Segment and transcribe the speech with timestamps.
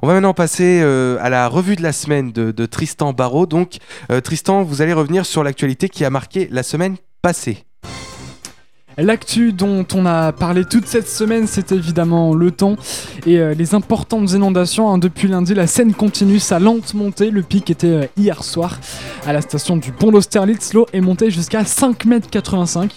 [0.00, 3.46] On va maintenant passer euh, à la revue de la semaine de, Tristan Barrault.
[3.46, 3.78] Donc,
[4.12, 7.64] euh, Tristan, vous allez revenir sur l'actualité qui a marqué la semaine passée.
[8.96, 12.76] L'actu dont on a parlé toute cette semaine, c'est évidemment le temps
[13.26, 14.90] et euh, les importantes inondations.
[14.90, 14.98] hein.
[14.98, 17.30] Depuis lundi, la Seine continue sa lente montée.
[17.30, 18.78] Le pic était hier soir
[19.26, 20.74] à la station du pont d'Austerlitz.
[20.74, 22.88] L'eau est montée jusqu'à 5,85 m.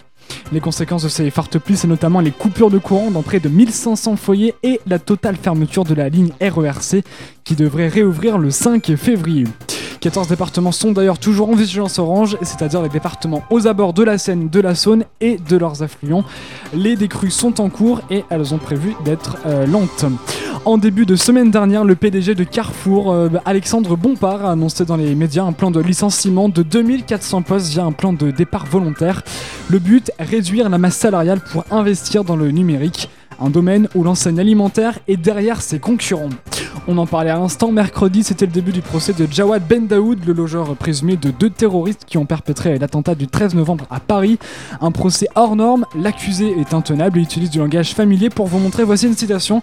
[0.52, 3.50] Les conséquences de ces fortes pluies, c'est notamment les coupures de courant dans près de
[3.50, 7.04] 1500 foyers et la totale fermeture de la ligne RERC
[7.44, 9.46] qui devrait réouvrir le 5 février.
[10.02, 14.18] 14 départements sont d'ailleurs toujours en vigilance orange, c'est-à-dire les départements aux abords de la
[14.18, 16.24] Seine, de la Saône et de leurs affluents.
[16.74, 20.06] Les décrues sont en cours et elles ont prévu d'être euh, lentes.
[20.66, 24.98] En début de semaine dernière, le PDG de Carrefour, euh, Alexandre Bompard, a annoncé dans
[24.98, 29.22] les médias un plan de licenciement de 2400 postes via un plan de départ volontaire.
[29.70, 33.08] Le but, réduire la masse salariale pour investir dans le numérique,
[33.40, 36.30] un domaine où l'enseigne alimentaire est derrière ses concurrents.
[36.88, 40.26] On en parlait à l'instant, mercredi c'était le début du procès de Jawad Ben Daoud,
[40.26, 44.40] le logeur présumé de deux terroristes qui ont perpétré l'attentat du 13 novembre à Paris.
[44.82, 48.84] Un procès hors norme, l'accusé est intenable et utilise du langage familier pour vous montrer,
[48.84, 49.62] voici une citation.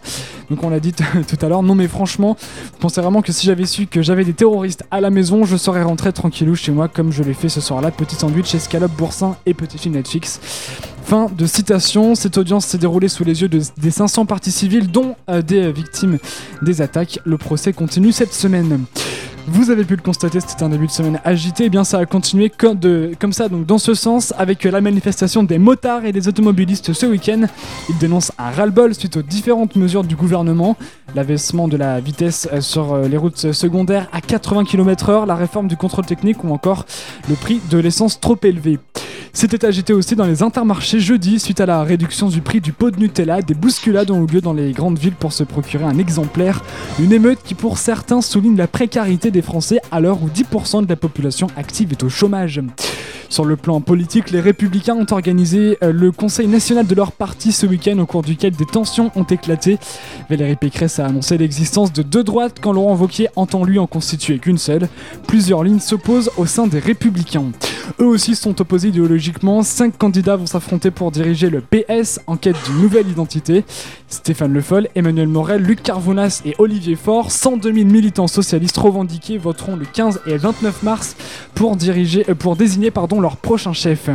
[0.50, 0.92] Donc on l'a dit
[1.28, 2.36] tout à l'heure, non mais franchement,
[2.74, 5.56] je pensais vraiment que si j'avais su que j'avais des terroristes à la maison, je
[5.56, 9.36] serais rentré tranquillou chez moi comme je l'ai fait ce soir-là, petit sandwich, escalope, boursin
[9.46, 10.40] et petit film Netflix.
[11.08, 14.90] Fin de citation, cette audience s'est déroulée sous les yeux de- des 500 parties civiles
[14.90, 16.18] dont euh, des euh, victimes
[16.60, 17.18] des attaques.
[17.24, 18.84] Le procès continue cette semaine.
[19.46, 22.04] Vous avez pu le constater, c'était un début de semaine agité, et bien ça a
[22.04, 26.12] continué comme, de- comme ça, donc dans ce sens, avec la manifestation des motards et
[26.12, 27.46] des automobilistes ce week-end.
[27.88, 30.76] Ils dénoncent un ras-le-bol suite aux différentes mesures du gouvernement,
[31.14, 35.78] l'abaissement de la vitesse euh, sur les routes secondaires à 80 km/h, la réforme du
[35.78, 36.84] contrôle technique ou encore
[37.30, 38.78] le prix de l'essence trop élevé.
[39.40, 42.90] C'était agité aussi dans les intermarchés jeudi suite à la réduction du prix du pot
[42.90, 43.40] de Nutella.
[43.40, 46.64] Des bousculades ont eu lieu dans les grandes villes pour se procurer un exemplaire.
[46.98, 50.88] Une émeute qui pour certains souligne la précarité des Français à l'heure où 10% de
[50.88, 52.60] la population active est au chômage.
[53.28, 57.52] Sur le plan politique, les Républicains ont organisé euh, le Conseil national de leur parti
[57.52, 59.78] ce week-end au cours duquel des tensions ont éclaté.
[60.28, 64.40] Valérie Pécresse a annoncé l'existence de deux droites quand Laurent Wauquiez entend lui en constituer
[64.40, 64.88] qu'une seule.
[65.28, 67.52] Plusieurs lignes s'opposent au sein des Républicains.
[68.00, 69.62] Eux aussi sont opposés idéologiquement.
[69.62, 73.64] Cinq candidats vont s'affronter pour diriger le PS en quête d'une nouvelle identité.
[74.08, 79.38] Stéphane Le Foll, Emmanuel Morel, Luc Carvounas et Olivier Faure, 102 000 militants socialistes revendiqués,
[79.38, 81.16] voteront le 15 et 29 mars
[81.54, 82.90] pour, diriger, euh, pour désigner
[83.20, 84.08] leur prochain chef.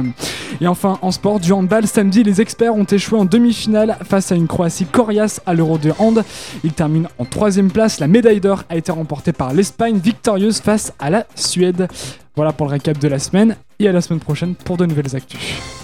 [0.62, 4.36] Et enfin, en sport, du handball, samedi, les experts ont échoué en demi-finale face à
[4.36, 6.24] une Croatie coriace à l'Euro de hand.
[6.64, 8.00] Ils terminent en troisième place.
[8.00, 11.88] La médaille d'or a été remportée par l'Espagne, victorieuse face à la Suède.
[12.36, 15.16] Voilà pour le récap de la semaine et à la semaine prochaine pour de nouvelles
[15.16, 15.83] actus.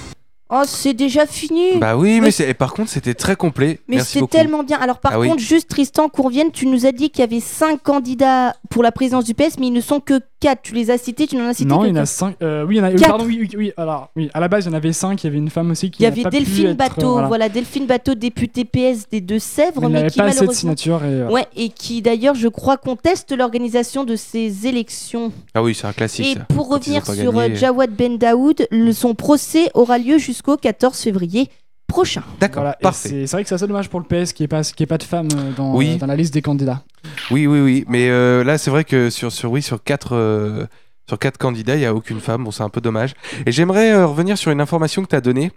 [0.52, 1.78] Oh, c'est déjà fini.
[1.78, 3.80] Bah oui, mais, Mais- c'est- et par contre, c'était très complet.
[3.88, 4.28] Mais beaucoup.
[4.28, 4.78] tellement bien.
[4.80, 5.28] Alors par Ah oui.
[5.30, 8.92] contre, juste Tristan Courvienne, tu nous as dit qu'il y avait 5 candidats pour la
[8.92, 10.62] présidence du PS, mais ils ne sont que 4.
[10.64, 12.08] Tu les as cités, tu n'en as cité Non, que il y en a quatre.
[12.08, 12.36] 5.
[12.42, 12.92] oui, il y en a.
[12.92, 13.08] Quatre.
[13.10, 13.72] pardon, oui, oui, oui.
[13.78, 15.22] Alors, oui, à la base, il y en avait 5.
[15.24, 16.72] Il y avait une femme aussi qui Il y n'a avait pas pu Delphine être,
[16.72, 17.28] euh, Bateau, voilà.
[17.28, 17.50] voilà.
[17.50, 20.54] Delphine Bateau, députée PS des Deux-Sèvres, Mais il mais, qui pas assez de malheureusement.
[20.60, 21.04] signatures.
[21.04, 25.31] Et, euh, Ouais, et qui d'ailleurs, je crois, conteste l'organisation de ces élections.
[25.54, 26.26] Ah oui, c'est un classique.
[26.26, 26.46] Et ça.
[26.56, 31.50] pour revenir sur euh, Jawad Ben Daoud, le- son procès aura lieu jusqu'au 14 février
[31.88, 32.23] prochain.
[32.39, 33.09] D'accord, voilà, et parfait.
[33.25, 34.85] C'est vrai que c'est assez dommage pour le PS qu'il n'y ait, pas- y ait
[34.85, 35.94] pas de femmes euh, dans, Oui.
[35.95, 36.83] euh, dans la liste des candidats.
[37.31, 37.85] Oui, oui, oui.
[37.88, 40.13] Mais euh, là, c'est vrai que sur, sur, oui, sur quatre.
[40.16, 40.66] euh,
[41.07, 42.44] Sur quatre candidats, il n'y a aucune femme.
[42.44, 43.16] Bon, c'est un peu dommage.
[43.47, 45.51] Et j'aimerais euh, revenir sur une information que tu as donnée.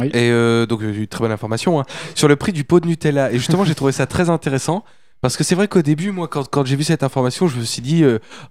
[0.00, 0.06] Oui.
[0.14, 1.78] Et euh, donc, une très bonne information.
[1.78, 3.30] hein, sur le prix du pot de Nutella.
[3.30, 4.82] Et justement, j'ai trouvé ça très intéressant.
[5.20, 7.64] Parce que c'est vrai qu'au début, moi, quand, quand j'ai vu cette information, je me
[7.64, 8.02] suis dit,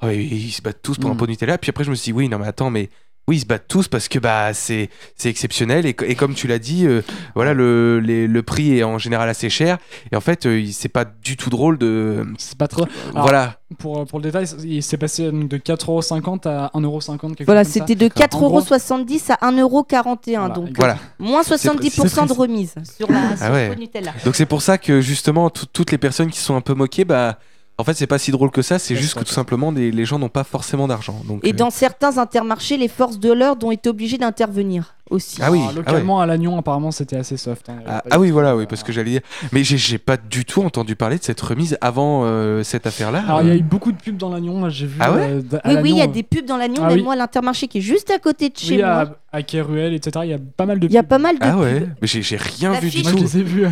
[0.04, 1.18] ils ils se battent tous pour un Mm.
[1.18, 1.58] pot de Nutella.
[1.58, 2.90] Puis après, je me suis dit, oui, non, mais attends, mais
[3.28, 5.86] oui, ils se battent tous parce que bah, c'est c'est exceptionnel.
[5.86, 7.02] Et, co- et comme tu l'as dit, euh,
[7.34, 9.78] voilà, le, les- le prix est en général assez cher.
[10.12, 12.26] Et en fait, euh, il- c'est pas du tout drôle de.
[12.38, 12.86] C'est pas trop.
[13.12, 13.60] Alors, voilà.
[13.80, 17.30] Pour, euh, pour le détail, il s'est passé euh, de 4,50€ à 1,50€.
[17.36, 20.38] quelque Voilà, c'était de En gros- 4,70€ à 1,41€.
[20.38, 20.70] Voilà, donc.
[20.78, 20.98] Voilà.
[21.20, 23.70] moins C'est 70% de remise sur la sur ouais.
[23.70, 24.14] le Nutella.
[24.24, 27.06] Donc c'est pour ça que justement tout- toutes les personnes qui sont un peu moquées,
[27.06, 27.40] bah
[27.78, 30.06] en fait c'est pas si drôle que ça, c'est juste que tout simplement des- les
[30.06, 31.22] gens n'ont pas forcément d'argent.
[31.28, 35.38] Donc Et euh, dans certains intermarchés, les forces de l'ordre ont été obligées d'intervenir aussi.
[35.42, 37.70] Ah oui, Alors, localement, à Lannion, apparemment, c'était assez soft.
[37.70, 37.76] hein.
[37.88, 39.22] Ah, ah oui tout, voilà euh, oui parce que j'allais dire
[39.52, 43.24] mais j'ai- pas du tout entendu parler de cette remise avant euh, cette affaire là.
[43.28, 44.98] Alors, il y a eu beaucoup de pubs dans Lannion, moi, j'ai vu.
[45.00, 47.04] Ah ouais euh, Oui, oui, il y a des pubs dans l'Agnon, Ah même oui.
[47.04, 49.16] moi, à l'intermarché qui est juste à côté de chez Oui, moi.
[49.32, 50.22] à, à Keruel, etc.
[50.26, 51.10] Il y a pas mal de Il y a pubs.
[51.10, 51.60] pas mal de Ah pubs.
[51.62, 53.24] ouais, mais j'ai rien vu du Moi, je tout.
[53.24, 53.66] les ai vus.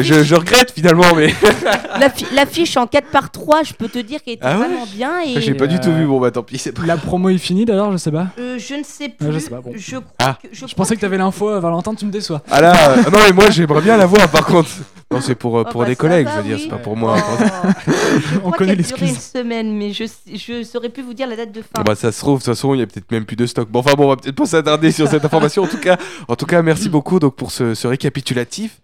[0.00, 1.28] Je, je regrette finalement mais
[2.00, 4.86] l'affi- l'affiche en 4 par 3 je peux te dire qu'elle était Ah ouais vraiment
[4.86, 5.20] bien.
[5.26, 6.06] Et j'ai pas du euh, tout vu.
[6.06, 6.82] Bon bah tant pis c'est pas.
[6.86, 8.28] La promo est finie d'ailleurs, je sais pas.
[8.38, 9.32] euh, je ne sais plus.
[9.32, 9.72] Je sais pas, bon.
[9.74, 10.38] Je crois Ah.
[10.42, 12.42] que, je pensais que t'avais l'info, euh, Valentin, tu me déçois.
[12.48, 14.70] Ah là, euh, non mais moi j'aimerais bien la voir par contre.
[15.12, 16.62] Non c'est pour, euh, Oh, pour bah, des ça collègues, va, je veux dire, oui.
[16.62, 17.16] c'est pas pour moi.
[17.18, 17.44] Oh.
[17.90, 21.26] Je On crois connaît qu'elle durait une semaine, mais je, je saurais plus vous dire
[21.26, 21.82] la date de fin.
[21.84, 23.68] Bah ça se trouve, de toute façon il y a peut-être même plus de stock.
[23.68, 25.64] Bon enfin bon, on va peut-être pas s'attarder sur cette information.
[25.64, 25.96] En tout cas,
[26.28, 28.80] en tout cas merci beaucoup donc pour ce, ce récapitulatif.